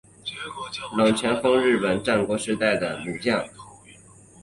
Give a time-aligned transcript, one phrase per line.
[0.97, 3.47] 冷泉隆丰是日本战国时代的武将。